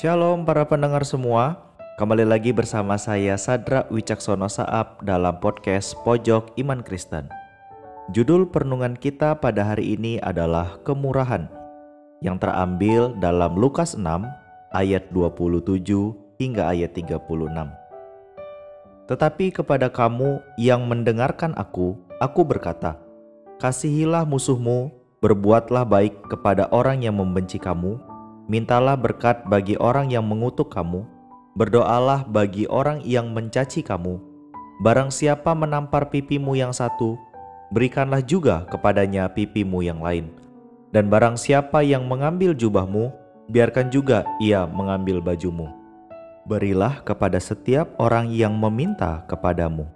Shalom 0.00 0.48
para 0.48 0.64
pendengar 0.64 1.04
semua, 1.04 1.60
kembali 2.00 2.24
lagi 2.24 2.56
bersama 2.56 2.96
saya 2.96 3.36
Sadra 3.36 3.84
Wicaksono 3.92 4.48
Saab 4.48 5.04
dalam 5.04 5.36
podcast 5.44 5.92
Pojok 6.08 6.56
Iman 6.56 6.80
Kristen. 6.80 7.28
Judul 8.08 8.48
perenungan 8.48 8.96
kita 8.96 9.36
pada 9.36 9.60
hari 9.60 10.00
ini 10.00 10.16
adalah 10.24 10.80
kemurahan 10.88 11.52
yang 12.24 12.40
terambil 12.40 13.12
dalam 13.20 13.52
Lukas 13.60 13.92
6 13.92 14.24
ayat 14.72 15.04
27 15.12 15.84
hingga 16.40 16.72
ayat 16.72 16.96
36. 16.96 17.20
Tetapi 19.04 19.52
kepada 19.52 19.92
kamu 19.92 20.40
yang 20.56 20.88
mendengarkan 20.88 21.52
aku, 21.60 22.00
aku 22.24 22.40
berkata, 22.48 22.96
kasihilah 23.60 24.24
musuhmu, 24.24 24.96
berbuatlah 25.20 25.84
baik 25.84 26.24
kepada 26.32 26.72
orang 26.72 27.04
yang 27.04 27.20
membenci 27.20 27.60
kamu, 27.60 28.00
mintalah 28.50 28.98
berkat 28.98 29.46
bagi 29.46 29.78
orang 29.78 30.10
yang 30.10 30.26
mengutuk 30.26 30.74
kamu, 30.74 31.06
berdoalah 31.54 32.26
bagi 32.26 32.66
orang 32.66 32.98
yang 33.06 33.30
mencaci 33.30 33.86
kamu. 33.86 34.18
Barang 34.82 35.14
siapa 35.14 35.54
menampar 35.54 36.10
pipimu 36.10 36.58
yang 36.58 36.74
satu, 36.74 37.14
berikanlah 37.70 38.18
juga 38.26 38.66
kepadanya 38.66 39.30
pipimu 39.30 39.86
yang 39.86 40.02
lain. 40.02 40.34
Dan 40.90 41.06
barang 41.06 41.38
siapa 41.38 41.86
yang 41.86 42.10
mengambil 42.10 42.50
jubahmu, 42.50 43.14
biarkan 43.46 43.94
juga 43.94 44.26
ia 44.42 44.66
mengambil 44.66 45.22
bajumu. 45.22 45.70
Berilah 46.42 47.06
kepada 47.06 47.38
setiap 47.38 47.94
orang 48.02 48.34
yang 48.34 48.58
meminta 48.58 49.22
kepadamu, 49.30 49.86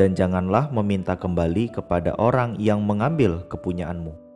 dan 0.00 0.16
janganlah 0.16 0.72
meminta 0.72 1.12
kembali 1.12 1.76
kepada 1.76 2.16
orang 2.16 2.56
yang 2.56 2.80
mengambil 2.80 3.44
kepunyaanmu 3.52 4.27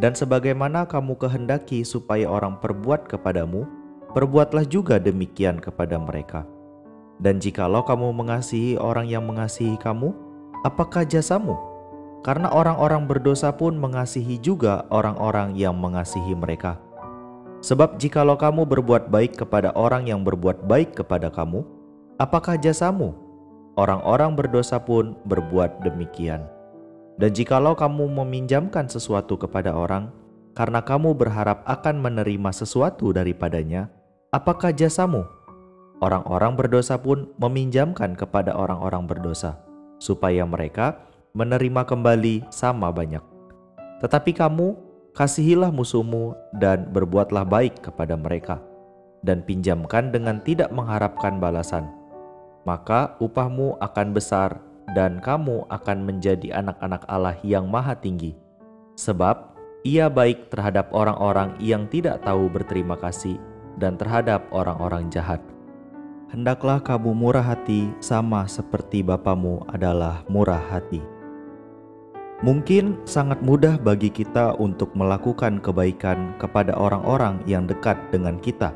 dan 0.00 0.16
sebagaimana 0.16 0.88
kamu 0.88 1.20
kehendaki 1.20 1.84
supaya 1.84 2.24
orang 2.24 2.56
perbuat 2.62 3.10
kepadamu, 3.10 3.68
perbuatlah 4.16 4.64
juga 4.64 4.96
demikian 4.96 5.60
kepada 5.60 6.00
mereka. 6.00 6.48
Dan 7.20 7.36
jikalau 7.36 7.84
kamu 7.84 8.12
mengasihi 8.16 8.80
orang 8.80 9.04
yang 9.06 9.28
mengasihi 9.28 9.76
kamu, 9.76 10.16
apakah 10.64 11.04
jasamu? 11.04 11.54
Karena 12.22 12.48
orang-orang 12.54 13.04
berdosa 13.04 13.50
pun 13.50 13.74
mengasihi 13.76 14.38
juga 14.38 14.86
orang-orang 14.94 15.58
yang 15.58 15.74
mengasihi 15.74 16.32
mereka. 16.38 16.78
Sebab 17.62 17.98
jikalau 17.98 18.34
kamu 18.34 18.66
berbuat 18.66 19.10
baik 19.10 19.38
kepada 19.38 19.70
orang 19.78 20.10
yang 20.10 20.26
berbuat 20.26 20.66
baik 20.66 20.98
kepada 20.98 21.30
kamu, 21.30 21.62
apakah 22.18 22.58
jasamu? 22.58 23.14
Orang-orang 23.78 24.34
berdosa 24.34 24.82
pun 24.82 25.14
berbuat 25.24 25.80
demikian. 25.80 26.44
Dan 27.22 27.30
jikalau 27.30 27.78
kamu 27.78 28.18
meminjamkan 28.18 28.90
sesuatu 28.90 29.38
kepada 29.38 29.70
orang, 29.78 30.10
karena 30.58 30.82
kamu 30.82 31.14
berharap 31.14 31.62
akan 31.70 32.02
menerima 32.02 32.50
sesuatu 32.50 33.14
daripadanya, 33.14 33.86
apakah 34.34 34.74
jasamu? 34.74 35.22
Orang-orang 36.02 36.58
berdosa 36.58 36.98
pun 36.98 37.30
meminjamkan 37.38 38.18
kepada 38.18 38.58
orang-orang 38.58 39.06
berdosa, 39.06 39.54
supaya 40.02 40.42
mereka 40.42 40.98
menerima 41.38 41.86
kembali 41.86 42.50
sama 42.50 42.90
banyak. 42.90 43.22
Tetapi 44.02 44.34
kamu 44.34 44.74
kasihilah 45.14 45.70
musuhmu 45.70 46.34
dan 46.58 46.90
berbuatlah 46.90 47.46
baik 47.46 47.86
kepada 47.86 48.18
mereka, 48.18 48.58
dan 49.22 49.46
pinjamkan 49.46 50.10
dengan 50.10 50.42
tidak 50.42 50.74
mengharapkan 50.74 51.38
balasan. 51.38 51.86
Maka 52.66 53.14
upahmu 53.22 53.78
akan 53.78 54.10
besar 54.10 54.58
dan 54.92 55.22
kamu 55.22 55.64
akan 55.70 55.98
menjadi 56.02 56.58
anak-anak 56.58 57.06
Allah 57.06 57.38
yang 57.46 57.70
maha 57.70 57.94
tinggi. 57.94 58.34
Sebab 58.98 59.54
ia 59.82 60.06
baik 60.06 60.50
terhadap 60.50 60.90
orang-orang 60.94 61.58
yang 61.58 61.86
tidak 61.90 62.22
tahu 62.22 62.46
berterima 62.50 62.94
kasih 62.98 63.38
dan 63.78 63.98
terhadap 63.98 64.46
orang-orang 64.54 65.10
jahat. 65.10 65.40
Hendaklah 66.30 66.80
kamu 66.80 67.12
murah 67.12 67.44
hati 67.44 67.92
sama 68.00 68.48
seperti 68.48 69.04
Bapamu 69.04 69.68
adalah 69.68 70.24
murah 70.32 70.62
hati. 70.72 71.02
Mungkin 72.42 73.06
sangat 73.06 73.38
mudah 73.38 73.78
bagi 73.78 74.10
kita 74.10 74.58
untuk 74.58 74.90
melakukan 74.98 75.62
kebaikan 75.62 76.34
kepada 76.42 76.74
orang-orang 76.74 77.38
yang 77.46 77.70
dekat 77.70 77.94
dengan 78.10 78.40
kita 78.40 78.74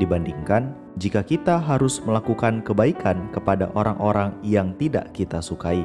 dibandingkan 0.00 0.72
jika 0.94 1.26
kita 1.26 1.58
harus 1.58 1.98
melakukan 2.06 2.62
kebaikan 2.62 3.26
kepada 3.34 3.66
orang-orang 3.74 4.30
yang 4.46 4.70
tidak 4.78 5.10
kita 5.10 5.42
sukai? 5.42 5.82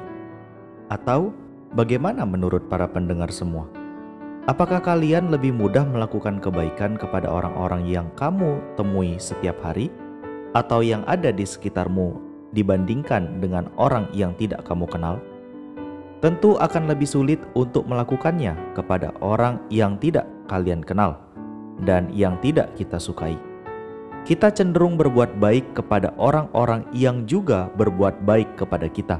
Atau 0.89 1.33
bagaimana 1.73 2.29
menurut 2.29 2.69
para 2.69 2.85
pendengar 2.85 3.33
semua? 3.33 3.65
Apakah 4.45 4.81
kalian 4.81 5.33
lebih 5.33 5.53
mudah 5.53 5.85
melakukan 5.85 6.37
kebaikan 6.41 6.97
kepada 6.97 7.29
orang-orang 7.29 7.85
yang 7.89 8.07
kamu 8.17 8.61
temui 8.77 9.17
setiap 9.17 9.57
hari, 9.65 9.89
atau 10.53 10.81
yang 10.81 11.05
ada 11.05 11.29
di 11.29 11.45
sekitarmu 11.45 12.17
dibandingkan 12.53 13.41
dengan 13.41 13.69
orang 13.77 14.09
yang 14.13 14.33
tidak 14.37 14.61
kamu 14.65 14.85
kenal? 14.89 15.17
Tentu 16.21 16.57
akan 16.57 16.85
lebih 16.89 17.09
sulit 17.09 17.41
untuk 17.57 17.85
melakukannya 17.89 18.75
kepada 18.77 19.13
orang 19.25 19.61
yang 19.73 19.97
tidak 19.97 20.29
kalian 20.49 20.85
kenal 20.85 21.17
dan 21.85 22.11
yang 22.11 22.35
tidak 22.43 22.75
kita 22.75 22.99
sukai 22.99 23.48
kita 24.27 24.51
cenderung 24.51 24.99
berbuat 24.99 25.39
baik 25.39 25.75
kepada 25.77 26.11
orang-orang 26.19 26.83
yang 26.91 27.23
juga 27.23 27.71
berbuat 27.79 28.23
baik 28.27 28.59
kepada 28.59 28.87
kita. 28.91 29.17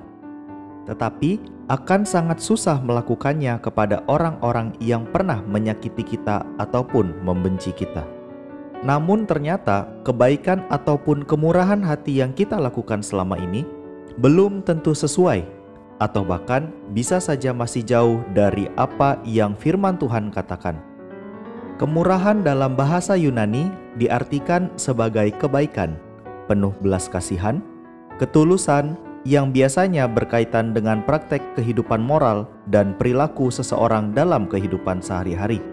Tetapi 0.90 1.40
akan 1.70 2.02
sangat 2.02 2.42
susah 2.42 2.82
melakukannya 2.82 3.62
kepada 3.62 4.02
orang-orang 4.10 4.74
yang 4.82 5.06
pernah 5.06 5.38
menyakiti 5.46 6.02
kita 6.02 6.42
ataupun 6.58 7.14
membenci 7.22 7.70
kita. 7.70 8.02
Namun 8.82 9.28
ternyata 9.28 9.86
kebaikan 10.08 10.66
ataupun 10.72 11.28
kemurahan 11.28 11.84
hati 11.84 12.24
yang 12.24 12.34
kita 12.34 12.58
lakukan 12.58 13.04
selama 13.04 13.38
ini 13.38 13.68
belum 14.18 14.66
tentu 14.66 14.98
sesuai 14.98 15.46
atau 16.00 16.24
bahkan 16.24 16.72
bisa 16.96 17.20
saja 17.20 17.52
masih 17.52 17.84
jauh 17.84 18.24
dari 18.32 18.72
apa 18.80 19.20
yang 19.28 19.54
firman 19.54 20.00
Tuhan 20.00 20.32
katakan. 20.32 20.89
Kemurahan 21.80 22.44
dalam 22.44 22.76
bahasa 22.76 23.16
Yunani 23.16 23.72
diartikan 23.96 24.68
sebagai 24.76 25.32
kebaikan, 25.40 25.96
penuh 26.52 26.76
belas 26.84 27.08
kasihan, 27.08 27.64
ketulusan 28.20 29.00
yang 29.24 29.56
biasanya 29.56 30.04
berkaitan 30.12 30.76
dengan 30.76 31.00
praktek 31.08 31.40
kehidupan 31.56 32.04
moral 32.04 32.52
dan 32.68 33.00
perilaku 33.00 33.48
seseorang 33.48 34.12
dalam 34.12 34.52
kehidupan 34.52 35.00
sehari-hari. 35.00 35.64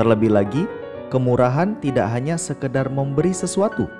Terlebih 0.00 0.32
lagi, 0.32 0.64
kemurahan 1.12 1.76
tidak 1.84 2.08
hanya 2.16 2.40
sekedar 2.40 2.88
memberi 2.88 3.36
sesuatu, 3.36 3.92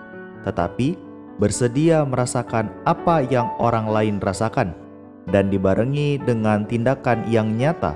tetapi 0.49 0.97
bersedia 1.37 2.01
merasakan 2.09 2.73
apa 2.89 3.21
yang 3.29 3.53
orang 3.61 3.85
lain 3.93 4.17
rasakan 4.25 4.73
dan 5.29 5.53
dibarengi 5.53 6.17
dengan 6.17 6.65
tindakan 6.65 7.29
yang 7.29 7.61
nyata, 7.61 7.93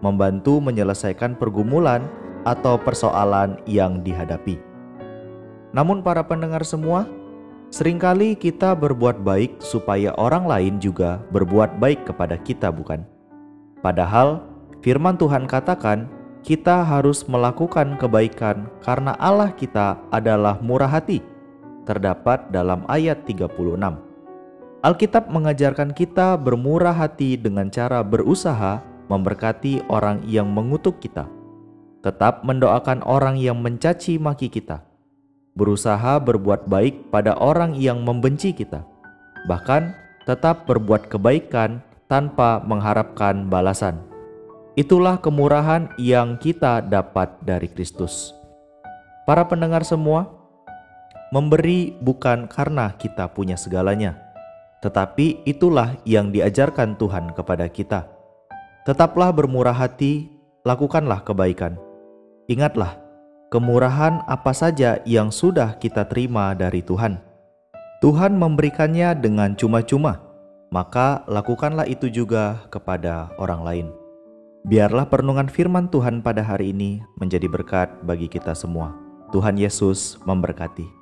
membantu 0.00 0.64
menyelesaikan 0.64 1.36
pergumulan 1.36 2.08
atau 2.44 2.80
persoalan 2.80 3.60
yang 3.68 4.00
dihadapi. 4.00 4.60
Namun, 5.70 6.02
para 6.02 6.26
pendengar 6.26 6.66
semua, 6.66 7.06
sering 7.70 8.00
kali 8.00 8.34
kita 8.34 8.74
berbuat 8.74 9.22
baik 9.22 9.62
supaya 9.62 10.10
orang 10.18 10.46
lain 10.48 10.74
juga 10.82 11.22
berbuat 11.30 11.78
baik 11.78 12.10
kepada 12.10 12.34
kita, 12.42 12.74
bukan? 12.74 13.06
Padahal, 13.80 14.42
firman 14.82 15.14
Tuhan 15.14 15.46
katakan 15.46 16.10
kita 16.40 16.82
harus 16.82 17.28
melakukan 17.28 18.00
kebaikan 18.00 18.66
karena 18.82 19.14
Allah 19.20 19.52
kita 19.54 20.00
adalah 20.10 20.58
murah 20.58 20.90
hati. 20.90 21.22
Terdapat 21.84 22.50
dalam 22.52 22.84
ayat 22.88 23.24
36. 23.24 23.50
Alkitab 24.80 25.28
mengajarkan 25.28 25.92
kita 25.92 26.40
bermurah 26.40 26.96
hati 26.96 27.36
dengan 27.36 27.68
cara 27.68 28.00
berusaha 28.00 28.80
memberkati 29.12 29.84
orang 29.92 30.24
yang 30.24 30.48
mengutuk 30.48 31.02
kita 31.02 31.28
tetap 32.00 32.40
mendoakan 32.44 33.04
orang 33.04 33.36
yang 33.36 33.60
mencaci 33.60 34.16
maki 34.16 34.48
kita, 34.48 34.80
berusaha 35.52 36.16
berbuat 36.20 36.64
baik 36.64 37.12
pada 37.12 37.36
orang 37.36 37.76
yang 37.76 38.00
membenci 38.00 38.56
kita, 38.56 38.84
bahkan 39.44 39.92
tetap 40.24 40.64
berbuat 40.64 41.12
kebaikan 41.12 41.84
tanpa 42.08 42.64
mengharapkan 42.64 43.46
balasan. 43.52 44.00
Itulah 44.80 45.20
kemurahan 45.20 45.92
yang 46.00 46.40
kita 46.40 46.80
dapat 46.80 47.36
dari 47.44 47.68
Kristus. 47.68 48.32
Para 49.28 49.44
pendengar 49.44 49.84
semua, 49.84 50.24
memberi 51.28 51.92
bukan 52.00 52.48
karena 52.48 52.96
kita 52.96 53.28
punya 53.28 53.60
segalanya, 53.60 54.16
tetapi 54.80 55.44
itulah 55.44 56.00
yang 56.08 56.32
diajarkan 56.32 56.96
Tuhan 56.96 57.36
kepada 57.36 57.68
kita. 57.68 58.08
Tetaplah 58.88 59.28
bermurah 59.36 59.76
hati, 59.76 60.32
lakukanlah 60.64 61.20
kebaikan 61.20 61.89
Ingatlah, 62.50 62.98
kemurahan 63.54 64.26
apa 64.26 64.50
saja 64.50 64.98
yang 65.06 65.30
sudah 65.30 65.78
kita 65.78 66.02
terima 66.10 66.50
dari 66.50 66.82
Tuhan. 66.82 67.22
Tuhan 68.02 68.34
memberikannya 68.34 69.14
dengan 69.14 69.54
cuma-cuma, 69.54 70.18
maka 70.74 71.22
lakukanlah 71.30 71.86
itu 71.86 72.10
juga 72.10 72.58
kepada 72.66 73.30
orang 73.38 73.62
lain. 73.62 73.86
Biarlah 74.66 75.06
perenungan 75.06 75.46
firman 75.46 75.86
Tuhan 75.94 76.26
pada 76.26 76.42
hari 76.42 76.74
ini 76.74 76.98
menjadi 77.22 77.46
berkat 77.46 77.86
bagi 78.02 78.26
kita 78.26 78.50
semua. 78.58 78.98
Tuhan 79.30 79.54
Yesus 79.54 80.18
memberkati. 80.26 80.99